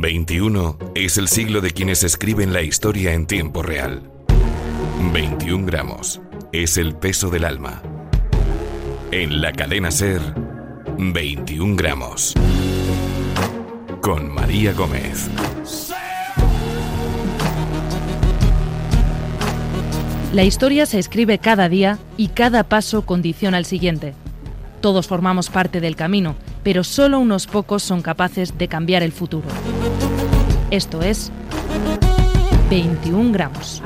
[0.00, 4.02] 21 es el siglo de quienes escriben la historia en tiempo real.
[5.14, 6.20] 21 gramos
[6.52, 7.80] es el peso del alma.
[9.10, 10.20] En la cadena Ser,
[10.98, 12.34] 21 gramos.
[14.02, 15.30] Con María Gómez.
[20.34, 24.14] La historia se escribe cada día y cada paso condiciona al siguiente.
[24.80, 29.46] Todos formamos parte del camino, pero solo unos pocos son capaces de cambiar el futuro.
[30.72, 31.30] Esto es
[32.68, 33.80] 21 gramos.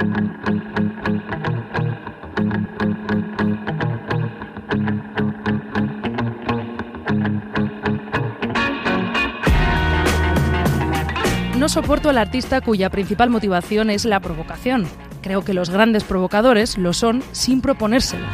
[11.59, 14.87] No soporto al artista cuya principal motivación es la provocación.
[15.23, 18.27] Creo que los grandes provocadores lo son sin proponérselo.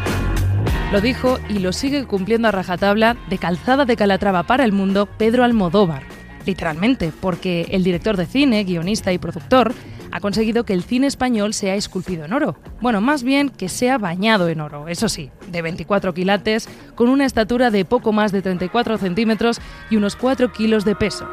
[0.92, 5.06] Lo dijo y lo sigue cumpliendo a rajatabla de calzada de Calatrava para el mundo
[5.06, 6.04] Pedro Almodóvar.
[6.46, 9.74] Literalmente, porque el director de cine, guionista y productor
[10.14, 12.56] ha conseguido que el cine español sea esculpido en oro.
[12.80, 17.24] Bueno, más bien que sea bañado en oro, eso sí, de 24 quilates, con una
[17.24, 21.26] estatura de poco más de 34 centímetros y unos 4 kilos de peso.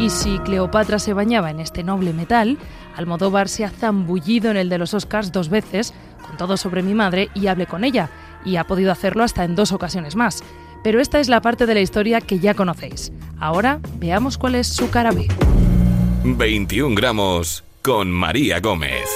[0.00, 2.58] Y si Cleopatra se bañaba en este noble metal,
[2.96, 5.94] Almodóvar se ha zambullido en el de los Oscars dos veces,
[6.26, 8.10] con todo sobre mi madre, y hablé con ella,
[8.44, 10.42] y ha podido hacerlo hasta en dos ocasiones más.
[10.82, 13.12] Pero esta es la parte de la historia que ya conocéis.
[13.38, 15.28] Ahora veamos cuál es su cara B.
[16.24, 19.08] 21 gramos con María Gómez.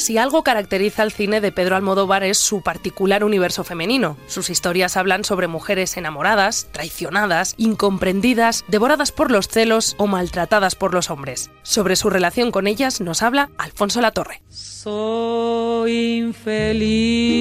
[0.00, 4.16] Si algo caracteriza al cine de Pedro Almodóvar es su particular universo femenino.
[4.28, 10.94] Sus historias hablan sobre mujeres enamoradas, traicionadas, incomprendidas, devoradas por los celos o maltratadas por
[10.94, 11.50] los hombres.
[11.62, 14.40] Sobre su relación con ellas nos habla Alfonso Latorre.
[14.48, 17.40] Soy infeliz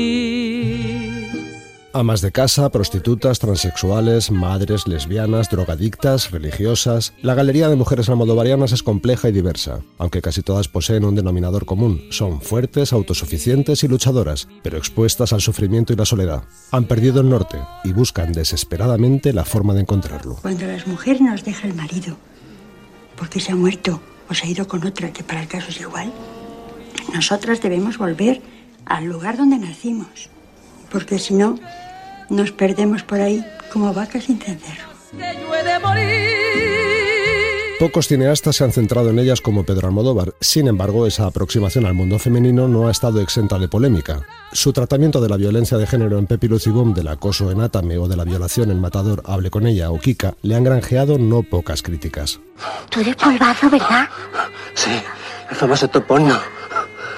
[1.92, 7.16] Amas de casa, prostitutas, transexuales, madres, lesbianas, drogadictas, religiosas.
[7.24, 11.66] La galería de mujeres almodovarianas es compleja y diversa, aunque casi todas poseen un denominador
[11.66, 12.04] común.
[12.12, 16.44] Son fuertes, autosuficientes y luchadoras, pero expuestas al sufrimiento y la soledad.
[16.72, 20.36] Han perdido el norte y buscan desesperadamente la forma de encontrarlo.
[20.44, 22.18] Cuando las mujeres nos deja el marido,
[23.18, 24.00] porque se ha muerto
[24.30, 26.14] o se ha ido con otra, que para el caso es igual,
[27.16, 28.44] nosotras debemos volver
[28.86, 30.30] al lugar donde nacimos
[30.90, 31.60] porque si no,
[32.30, 34.90] nos perdemos por ahí como vacas sin cencerro.
[37.80, 41.94] Pocos cineastas se han centrado en ellas como Pedro Almodóvar, sin embargo esa aproximación al
[41.94, 44.28] mundo femenino no ha estado exenta de polémica.
[44.52, 48.10] Su tratamiento de la violencia de género en Pepi Boom, del acoso en Atame o
[48.10, 51.82] de la violación en Matador, Hable con ella o Kika, le han granjeado no pocas
[51.82, 52.42] críticas.
[52.90, 54.10] Tú eres polvazo, ¿verdad?
[54.74, 54.92] Sí,
[55.50, 56.38] el famoso topono.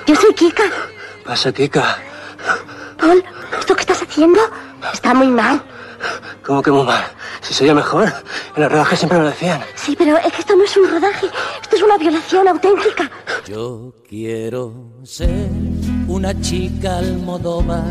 [0.06, 0.66] Yo soy Kika.
[1.26, 1.98] Pasa, Kika.
[3.02, 3.24] Paul,
[3.60, 4.40] ¿esto que estás haciendo?
[4.94, 5.62] Está muy mal.
[6.46, 7.04] ¿Cómo que muy mal?
[7.42, 8.14] Si soy el mejor.
[8.56, 9.62] En los rodajes siempre me lo decían.
[9.76, 11.28] Sí, pero es que esto no es un rodaje.
[11.62, 13.10] Esto es una violación auténtica.
[13.48, 14.74] Yo quiero
[15.04, 15.50] ser
[16.08, 17.84] una chica almodóvar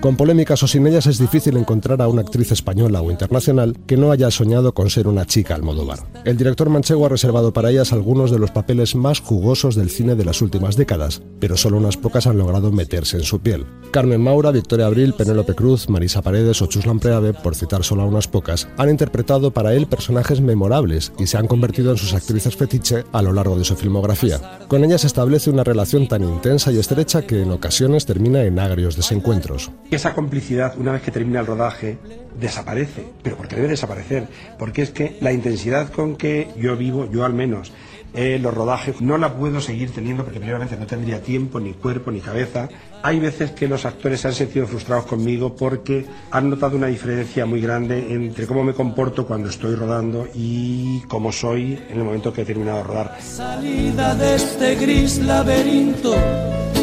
[0.00, 3.96] con polémicas o sin ellas es difícil encontrar a una actriz española o internacional que
[3.96, 6.00] no haya soñado con ser una chica Almodóvar.
[6.24, 10.14] El director manchego ha reservado para ellas algunos de los papeles más jugosos del cine
[10.14, 13.66] de las últimas décadas, pero solo unas pocas han logrado meterse en su piel.
[13.90, 18.06] Carmen Maura, Victoria Abril, Penélope Cruz, Marisa Paredes o Chuslan Preave, por citar solo a
[18.06, 22.56] unas pocas, han interpretado para él personajes memorables y se han convertido en sus actrices
[22.56, 24.60] fetiche a lo largo de su filmografía.
[24.68, 28.96] Con ellas establece una relación tan intensa y estrecha que en ocasiones termina en agrios
[28.96, 29.70] desencuentros.
[29.90, 31.98] Esa complicidad, una vez que termina el rodaje,
[32.38, 33.06] desaparece.
[33.22, 34.28] Pero porque debe desaparecer.
[34.56, 37.72] Porque es que la intensidad con que yo vivo, yo al menos,
[38.14, 42.12] eh, los rodajes, no la puedo seguir teniendo porque primeramente no tendría tiempo, ni cuerpo,
[42.12, 42.68] ni cabeza.
[43.02, 47.44] Hay veces que los actores se han sentido frustrados conmigo porque han notado una diferencia
[47.46, 52.32] muy grande entre cómo me comporto cuando estoy rodando y cómo soy en el momento
[52.32, 53.16] que he terminado de rodar.
[53.20, 56.14] Salida de este gris laberinto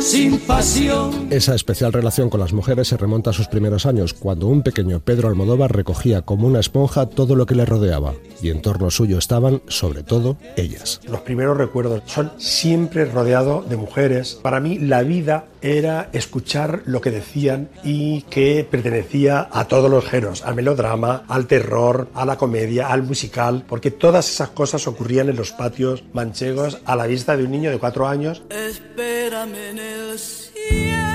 [0.01, 1.27] sin pasión.
[1.31, 4.99] Esa especial relación con las mujeres se remonta a sus primeros años, cuando un pequeño
[4.99, 9.17] Pedro Almodóvar recogía como una esponja todo lo que le rodeaba, y en torno suyo
[9.17, 11.01] estaban, sobre todo, ellas.
[11.09, 14.39] Los primeros recuerdos son siempre rodeado de mujeres.
[14.41, 20.05] Para mí la vida era escuchar lo que decían y que pertenecía a todos los
[20.05, 25.29] géneros, al melodrama, al terror, a la comedia, al musical, porque todas esas cosas ocurrían
[25.29, 28.43] en los patios manchegos a la vista de un niño de cuatro años.
[28.49, 31.06] Espérame en el cielo,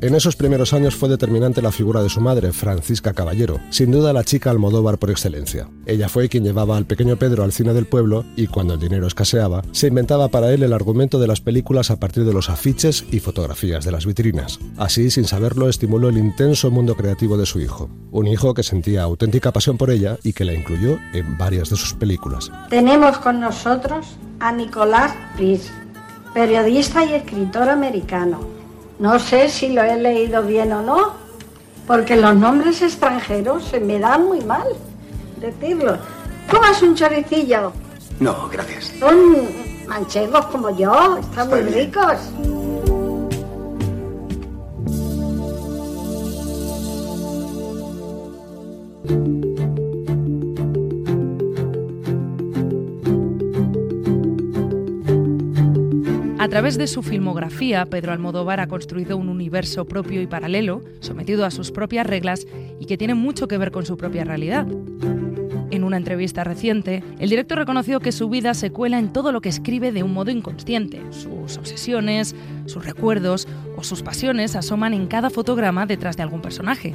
[0.00, 4.12] En esos primeros años fue determinante la figura de su madre, Francisca Caballero, sin duda
[4.12, 5.68] la chica Almodóvar por excelencia.
[5.86, 9.08] Ella fue quien llevaba al pequeño Pedro al cine del pueblo y cuando el dinero
[9.08, 13.06] escaseaba, se inventaba para él el argumento de las películas a partir de los afiches
[13.10, 14.60] y fotografías de las vitrinas.
[14.76, 17.90] Así, sin saberlo, estimuló el intenso mundo creativo de su hijo.
[18.12, 21.76] Un hijo que sentía auténtica pasión por ella y que la incluyó en varias de
[21.76, 22.52] sus películas.
[22.70, 24.06] Tenemos con nosotros
[24.38, 25.72] a Nicolás Pris,
[26.34, 28.57] periodista y escritor americano
[28.98, 31.12] no sé si lo he leído bien o no,
[31.86, 34.66] porque los nombres extranjeros se me dan muy mal
[35.40, 35.96] decirlo.
[36.50, 37.72] ¿Comas un choricillo?
[38.20, 38.92] No, gracias.
[38.98, 39.48] Son
[39.86, 42.16] manchegos como yo, están muy ricos.
[56.40, 61.44] A través de su filmografía, Pedro Almodóvar ha construido un universo propio y paralelo, sometido
[61.44, 62.46] a sus propias reglas
[62.78, 64.64] y que tiene mucho que ver con su propia realidad.
[65.72, 69.40] En una entrevista reciente, el director reconoció que su vida se cuela en todo lo
[69.40, 71.02] que escribe de un modo inconsciente.
[71.10, 72.36] Sus obsesiones,
[72.66, 76.94] sus recuerdos o sus pasiones asoman en cada fotograma detrás de algún personaje.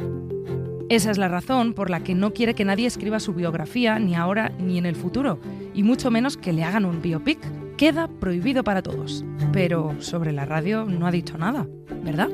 [0.87, 4.15] Esa es la razón por la que no quiere que nadie escriba su biografía ni
[4.15, 5.37] ahora ni en el futuro,
[5.73, 7.39] y mucho menos que le hagan un biopic
[7.77, 9.23] queda prohibido para todos.
[9.51, 11.67] Pero sobre la radio no ha dicho nada,
[12.03, 12.29] ¿verdad?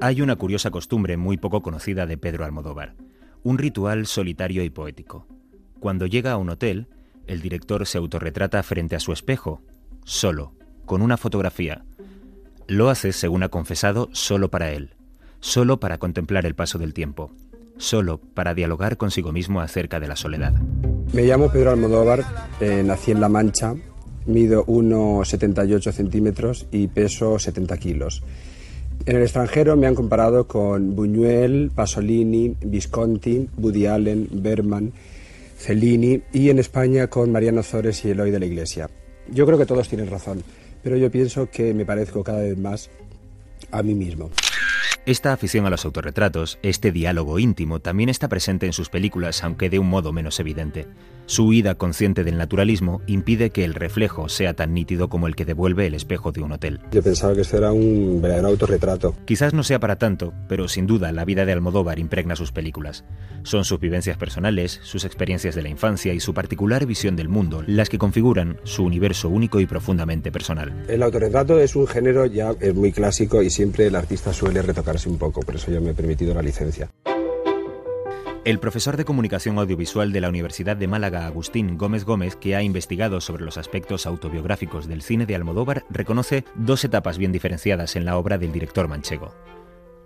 [0.00, 2.94] Hay una curiosa costumbre muy poco conocida de Pedro Almodóvar,
[3.42, 5.26] un ritual solitario y poético.
[5.80, 6.88] Cuando llega a un hotel,
[7.26, 9.62] el director se autorretrata frente a su espejo,
[10.04, 10.52] solo,
[10.84, 11.84] con una fotografía.
[12.68, 14.94] Lo hace, según ha confesado, solo para él,
[15.40, 17.32] solo para contemplar el paso del tiempo,
[17.76, 20.54] solo para dialogar consigo mismo acerca de la soledad.
[21.12, 22.24] Me llamo Pedro Almodóvar,
[22.60, 23.74] eh, nací en La Mancha,
[24.26, 28.22] mido 1,78 centímetros y peso 70 kilos.
[29.06, 34.92] En el extranjero me han comparado con Buñuel, Pasolini, Visconti, Woody Allen, Berman,
[35.56, 38.90] Fellini y en España con Mariano Zores y Eloy de la Iglesia.
[39.30, 40.42] Yo creo que todos tienen razón,
[40.82, 42.90] pero yo pienso que me parezco cada vez más
[43.70, 44.30] a mí mismo.
[45.06, 49.70] Esta afición a los autorretratos, este diálogo íntimo, también está presente en sus películas, aunque
[49.70, 50.88] de un modo menos evidente.
[51.26, 55.44] Su huida consciente del naturalismo impide que el reflejo sea tan nítido como el que
[55.44, 56.80] devuelve el espejo de un hotel.
[56.90, 59.14] Yo pensaba que esto era un verdadero autorretrato.
[59.26, 63.04] Quizás no sea para tanto, pero sin duda la vida de Almodóvar impregna sus películas.
[63.44, 67.62] Son sus vivencias personales, sus experiencias de la infancia y su particular visión del mundo
[67.68, 70.84] las que configuran su universo único y profundamente personal.
[70.88, 74.62] El autorretrato es un género ya es muy clásico y siempre el artista suele
[75.04, 76.88] un poco, por eso yo me he permitido la licencia.
[78.46, 82.62] El profesor de comunicación audiovisual de la Universidad de Málaga, Agustín Gómez Gómez, que ha
[82.62, 88.04] investigado sobre los aspectos autobiográficos del cine de Almodóvar, reconoce dos etapas bien diferenciadas en
[88.04, 89.34] la obra del director manchego.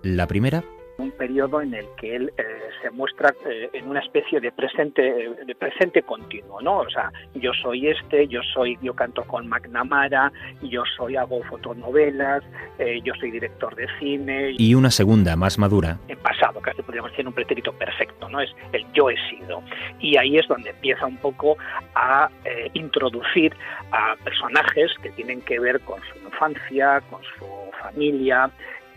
[0.03, 0.65] La primera
[1.01, 2.45] un periodo en el que él eh,
[2.83, 5.03] se muestra eh, en una especie de presente
[5.47, 6.79] de presente continuo, ¿no?
[6.79, 10.33] O sea, yo soy este, yo soy, yo canto con McNamara,
[10.63, 12.43] yo soy hago fotonovelas,
[12.79, 14.55] eh, yo soy director de cine.
[14.59, 15.99] Y una segunda más madura.
[16.09, 18.41] En pasado, casi podríamos decir un pretérito perfecto, ¿no?
[18.41, 19.63] Es el yo he sido.
[19.99, 21.57] Y ahí es donde empieza un poco
[21.95, 22.29] a
[22.75, 23.55] introducir
[23.93, 27.47] a personajes que tienen que ver con su infancia, con su
[27.83, 28.51] familia,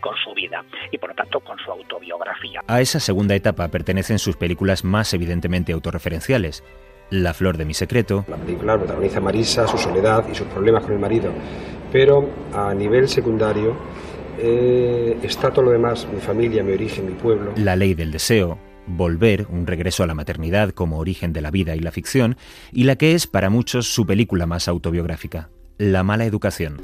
[0.04, 0.62] con su vida
[0.92, 2.60] y por lo tanto con su autobiografía.
[2.68, 6.62] A esa segunda etapa pertenecen sus películas más evidentemente autorreferenciales.
[7.08, 8.26] La flor de mi secreto.
[8.28, 11.32] La película protagoniza Marisa, su soledad y sus problemas con el marido,
[11.90, 13.74] pero a nivel secundario
[14.38, 17.52] eh, está todo lo demás, mi familia, mi origen, mi pueblo.
[17.56, 21.76] La ley del deseo, Volver, un regreso a la maternidad como origen de la vida
[21.76, 22.36] y la ficción,
[22.72, 25.48] y la que es para muchos su película más autobiográfica,
[25.78, 26.82] La mala educación.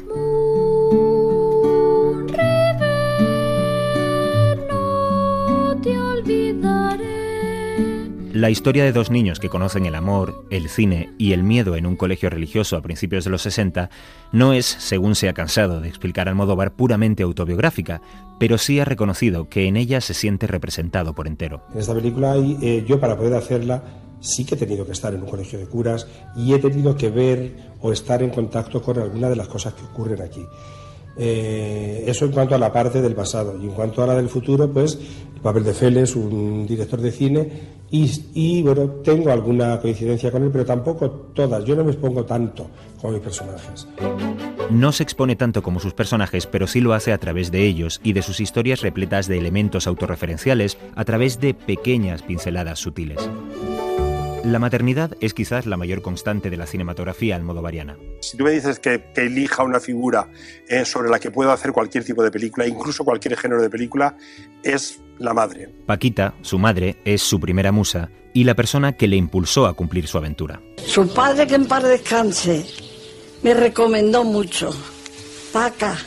[8.40, 11.85] La historia de dos niños que conocen el amor, el cine y el miedo en
[11.85, 13.90] un colegio religioso a principios de los 60
[14.32, 18.00] no es, según se ha cansado de explicar Almodóvar, puramente autobiográfica,
[18.38, 21.61] pero sí ha reconocido que en ella se siente representado por entero.
[21.75, 23.82] En esta película eh, yo para poder hacerla
[24.20, 27.11] sí que he tenido que estar en un colegio de curas y he tenido que
[27.11, 30.47] ver o estar en contacto con alguna de las cosas que ocurren aquí.
[31.23, 33.59] Eh, eso en cuanto a la parte del pasado.
[33.61, 34.99] Y en cuanto a la del futuro, pues
[35.40, 37.49] el papel de Félix, un director de cine,
[37.90, 41.64] y, bueno, tengo alguna coincidencia con él, pero tampoco todas.
[41.64, 42.68] Yo no me expongo tanto
[43.00, 43.88] como mis personajes.
[44.70, 48.00] No se expone tanto como sus personajes, pero sí lo hace a través de ellos
[48.04, 53.28] y de sus historias repletas de elementos autorreferenciales, a través de pequeñas pinceladas sutiles.
[54.44, 57.99] La maternidad es quizás la mayor constante de la cinematografía almodovariana.
[58.23, 60.28] Si tú me dices que, elija una figura
[60.66, 64.16] eh, sobre la que puedo hacer cualquier tipo de película, incluso cualquier género de película,
[64.62, 65.68] es la madre.
[65.85, 70.06] Paquita, su madre, es su primera musa y la persona que le impulsó a cumplir
[70.06, 70.62] su aventura.
[70.87, 72.64] Su padre, que en paz descanse,
[73.42, 74.70] me recomendó mucho.
[75.52, 75.99] Paca,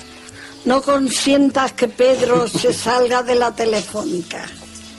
[0.65, 4.43] no consientas que Pedro se salga de la telefónica.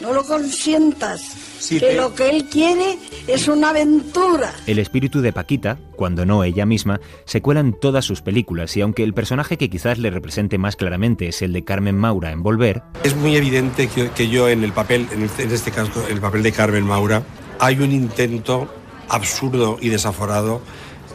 [0.00, 4.52] No lo consientas que lo que él quiere es una aventura.
[4.66, 8.80] El espíritu de Paquita, cuando no ella misma, se cuela en todas sus películas y
[8.80, 12.42] aunque el personaje que quizás le represente más claramente es el de Carmen Maura en
[12.42, 16.52] Volver, es muy evidente que, yo en el papel, en, este caso, el papel de
[16.52, 17.22] Carmen Maura,
[17.58, 18.68] hay un intento
[19.08, 20.60] absurdo y desaforado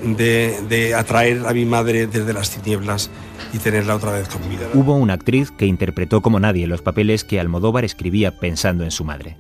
[0.04, 3.10] de, de, atraer a mi madre desde las tinieblas
[3.54, 4.64] y tenerla otra vez conmigo.
[4.74, 9.04] Hubo una actriz que interpretó como nadie los papeles que Almodóvar escribía pensando en su
[9.04, 9.36] madre.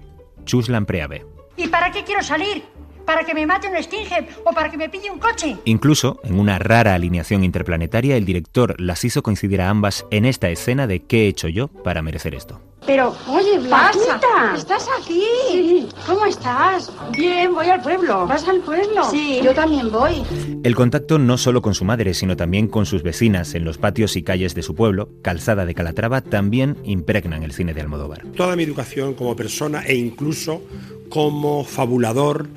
[1.58, 2.64] ¿Y para qué quiero salir?
[3.10, 5.58] ¿Para que me mate un Stinghead o para que me pille un coche?
[5.66, 10.52] Incluso, en una rara alineación interplanetaria, el director las hizo coincidir a ambas en esta
[10.52, 12.62] escena de ¿qué he hecho yo para merecer esto?
[12.86, 15.24] Pero, oye, Blanquita, ¿estás aquí?
[15.50, 15.88] Sí.
[16.06, 16.94] ¿Cómo estás?
[17.18, 18.28] Bien, voy al pueblo.
[18.28, 19.04] ¿Vas al pueblo?
[19.10, 20.22] Sí, yo también voy.
[20.64, 24.18] El contacto no solo con su madre, sino también con sus vecinas en los patios
[24.18, 28.22] y calles de su pueblo, Calzada de Calatrava, también impregnan el cine de Almodóvar.
[28.38, 30.62] Toda mi educación como persona e incluso
[31.10, 32.50] como fabulador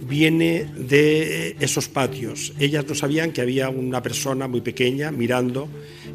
[0.00, 2.52] viene de esos patios.
[2.58, 5.68] Ellas no sabían que había una persona muy pequeña mirando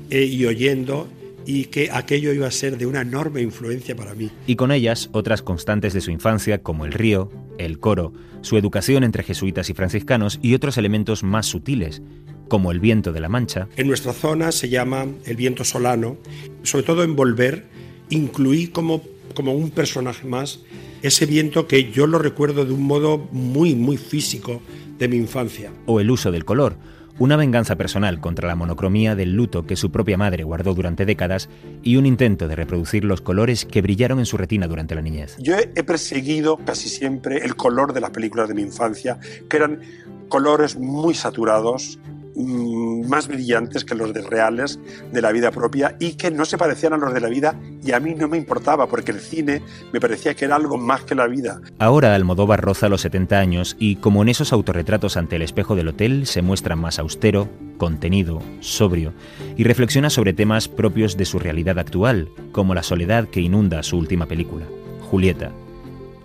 [0.10, 1.08] eh, y oyendo
[1.46, 4.30] y que aquello iba a ser de una enorme influencia para mí.
[4.48, 9.04] Y con ellas otras constantes de su infancia como el río, el coro, su educación
[9.04, 12.02] entre jesuitas y franciscanos y otros elementos más sutiles,
[12.48, 13.68] como el viento de la Mancha.
[13.78, 16.18] En nuestra zona se llama el viento solano,
[16.64, 17.66] sobre todo en Volver,
[18.10, 19.02] incluí como,
[19.34, 20.60] como un personaje más
[21.02, 24.62] ese viento que yo lo recuerdo de un modo muy, muy físico
[24.98, 25.72] de mi infancia.
[25.86, 26.78] O el uso del color
[27.20, 31.48] una venganza personal contra la monocromía del luto que su propia madre guardó durante décadas
[31.84, 35.36] y un intento de reproducir los colores que brillaron en su retina durante la niñez.
[35.40, 39.82] Yo he perseguido casi siempre el color de las películas de mi infancia, que eran
[40.28, 42.00] colores muy saturados,
[42.36, 44.80] más brillantes que los de reales
[45.12, 47.92] de la vida propia y que no se parecían a los de la vida y
[47.92, 49.62] a mí no me importaba porque el cine
[49.92, 51.62] me parecía que era algo más que la vida.
[51.80, 55.90] Ahora Almodóvar roza los 70 años y como en esos autorretratos ante el espejo del
[55.90, 59.14] hotel se muestra más austero, contenido, sobrio
[59.58, 63.98] y reflexiona sobre temas propios de su realidad actual, como la soledad que inunda su
[63.98, 64.66] última película,
[65.10, 65.52] Julieta,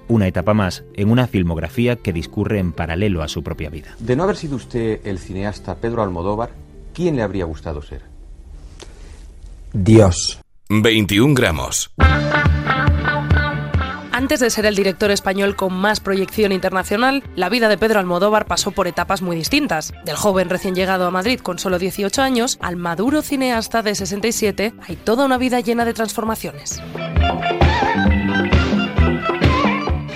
[0.08, 3.94] una etapa más en una filmografía que discurre en paralelo a su propia vida.
[3.98, 6.50] De no haber sido usted el cineasta Pedro Almodóvar,
[6.94, 8.02] ¿quién le habría gustado ser?
[9.72, 10.40] Dios.
[10.70, 11.90] 21 gramos.
[14.18, 18.46] Antes de ser el director español con más proyección internacional, la vida de Pedro Almodóvar
[18.46, 19.94] pasó por etapas muy distintas.
[20.04, 24.74] Del joven recién llegado a Madrid con solo 18 años al maduro cineasta de 67,
[24.88, 26.82] hay toda una vida llena de transformaciones.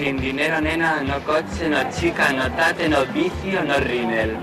[0.03, 4.37] Sin dinero, nena, no coche, no chica, no tate, no vicio, no rinel.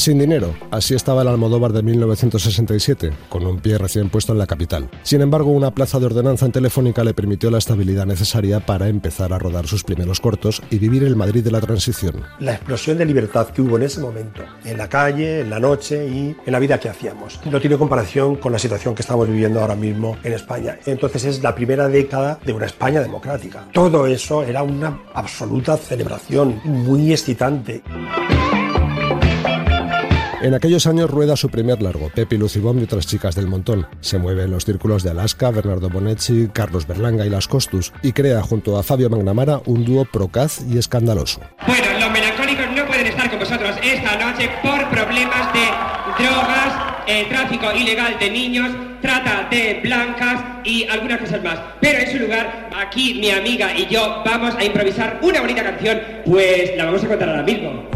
[0.00, 4.46] Sin dinero, así estaba el Almodóvar de 1967, con un pie recién puesto en la
[4.46, 4.88] capital.
[5.02, 9.34] Sin embargo, una plaza de ordenanza en Telefónica le permitió la estabilidad necesaria para empezar
[9.34, 12.22] a rodar sus primeros cortos y vivir el Madrid de la transición.
[12.38, 16.08] La explosión de libertad que hubo en ese momento, en la calle, en la noche
[16.08, 19.60] y en la vida que hacíamos, no tiene comparación con la situación que estamos viviendo
[19.60, 20.78] ahora mismo en España.
[20.86, 23.68] Entonces es la primera década de una España democrática.
[23.74, 27.82] Todo eso era una absoluta celebración, muy excitante.
[30.42, 33.86] En aquellos años rueda su primer largo, Pepi Lucibom y otras chicas del montón.
[34.00, 38.12] Se mueve en los círculos de Alaska, Bernardo Bonetti, Carlos Berlanga y Las Costus y
[38.12, 41.42] crea junto a Fabio Magnamara un dúo procaz y escandaloso.
[41.66, 47.26] Bueno, los melancólicos no pueden estar con vosotros esta noche por problemas de drogas, eh,
[47.28, 48.70] tráfico ilegal de niños,
[49.02, 51.58] trata de blancas y algunas cosas más.
[51.82, 56.00] Pero en su lugar, aquí mi amiga y yo vamos a improvisar una bonita canción,
[56.24, 57.90] pues la vamos a contar ahora mismo.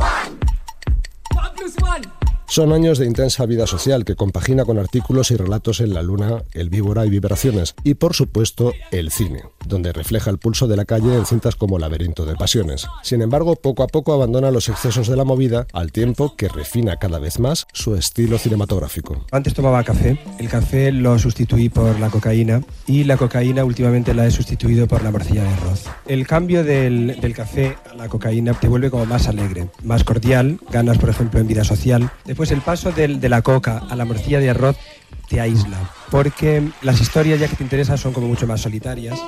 [2.54, 6.44] Son años de intensa vida social que compagina con artículos y relatos en La Luna,
[6.52, 10.84] El Víbora y Vibraciones, y por supuesto el cine, donde refleja el pulso de la
[10.84, 12.86] calle en cintas como Laberinto de Pasiones.
[13.02, 16.96] Sin embargo, poco a poco abandona los excesos de la movida al tiempo que refina
[16.96, 19.26] cada vez más su estilo cinematográfico.
[19.32, 24.28] Antes tomaba café, el café lo sustituí por la cocaína y la cocaína últimamente la
[24.28, 25.86] he sustituido por la morcilla de arroz.
[26.06, 30.98] El cambio del, café a la cocaína te vuelve como más alegre, más cordial, ganas
[30.98, 32.12] por ejemplo en vida social.
[32.44, 34.76] Pues el paso de la coca a la morcilla de arroz
[35.30, 35.78] te aísla,
[36.10, 39.18] porque las historias ya que te interesan son como mucho más solitarias.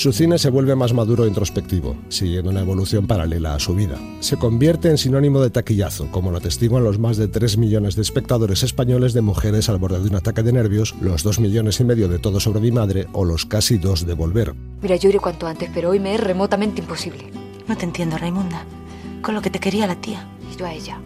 [0.00, 3.98] Su cine se vuelve más maduro e introspectivo, siguiendo una evolución paralela a su vida.
[4.20, 8.00] Se convierte en sinónimo de taquillazo, como lo atestiguan los más de 3 millones de
[8.00, 11.84] espectadores españoles de mujeres al borde de un ataque de nervios, los 2 millones y
[11.84, 14.54] medio de Todo sobre mi madre o los casi 2 de Volver.
[14.80, 17.26] Mira, yo iré cuanto antes, pero hoy me es remotamente imposible.
[17.68, 18.64] No te entiendo, Raimunda.
[19.20, 20.26] Con lo que te quería la tía.
[20.50, 20.98] Y yo a ella.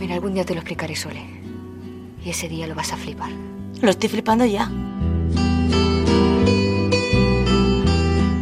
[0.00, 1.22] Mira, algún día te lo explicaré, Sole.
[2.24, 3.30] Y ese día lo vas a flipar.
[3.80, 4.87] Lo estoy flipando ya.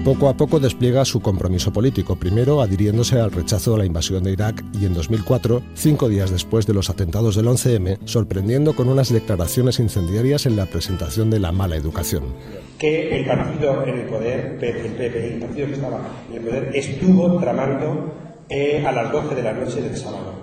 [0.06, 4.30] Poco a poco despliega su compromiso político, primero adhiriéndose al rechazo a la invasión de
[4.30, 9.12] Irak y en 2004, cinco días después de los atentados del 11M, sorprendiendo con unas
[9.12, 12.22] declaraciones incendiarias en la presentación de la mala educación.
[12.78, 16.70] Que el partido en el poder, el PP, el partido que estaba en el poder,
[16.72, 18.14] estuvo tramando
[18.48, 20.34] eh, a las 12 de la noche del sábado.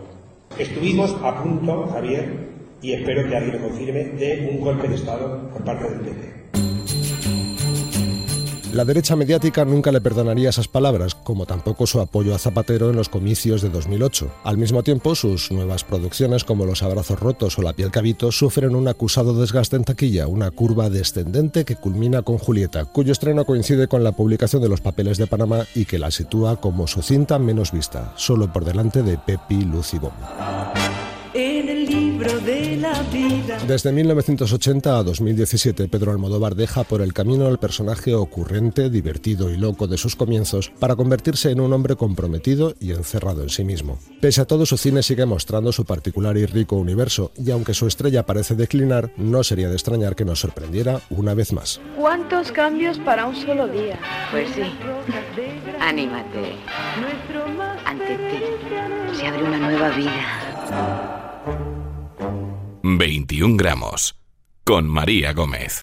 [0.60, 2.50] Estuvimos a punto, Javier,
[2.82, 6.73] y espero que alguien lo confirme, de un golpe de Estado por parte del PP.
[8.74, 12.96] La derecha mediática nunca le perdonaría esas palabras, como tampoco su apoyo a Zapatero en
[12.96, 14.32] los comicios de 2008.
[14.44, 18.76] Al mismo tiempo, sus nuevas producciones como Los abrazos rotos o La piel cabito sufren
[18.76, 23.88] un acusado desgaste en taquilla, una curva descendente que culmina con Julieta, cuyo estreno coincide
[23.88, 27.38] con la publicación de Los papeles de Panamá y que la sitúa como su cinta
[27.38, 30.00] menos vista, solo por delante de Pepi, Luz y
[32.24, 33.58] libro de la vida.
[33.68, 39.58] Desde 1980 a 2017, Pedro Almodóvar deja por el camino al personaje ocurrente, divertido y
[39.58, 44.00] loco de sus comienzos para convertirse en un hombre comprometido y encerrado en sí mismo.
[44.22, 47.88] Pese a todo, su cine sigue mostrando su particular y rico universo, y aunque su
[47.88, 51.82] estrella parece declinar, no sería de extrañar que nos sorprendiera una vez más.
[51.98, 54.00] ¿Cuántos cambios para un solo día?
[54.32, 54.64] Pues sí.
[55.80, 56.56] Anímate.
[57.86, 61.23] Ante ti se abre una nueva vida.
[62.86, 64.20] 21 gramos,
[64.66, 65.72] con María Gómez.